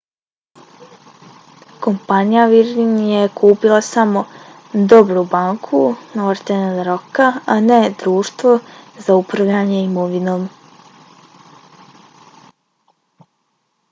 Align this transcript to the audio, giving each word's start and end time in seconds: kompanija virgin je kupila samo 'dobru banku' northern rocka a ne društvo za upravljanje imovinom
kompanija 1.85 2.45
virgin 2.53 2.95
je 3.09 3.19
kupila 3.41 3.81
samo 3.89 4.21
'dobru 4.93 5.23
banku' 5.35 5.83
northern 6.21 6.73
rocka 6.89 7.27
a 7.53 7.59
ne 7.69 7.79
društvo 8.03 8.57
za 9.07 9.21
upravljanje 9.21 9.81
imovinom 9.91 10.49